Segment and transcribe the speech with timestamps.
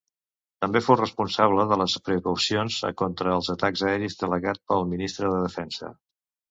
[0.63, 5.97] També fou responsable de les precaucions contra els atacs aeris, delegat pel Ministre de Defensa.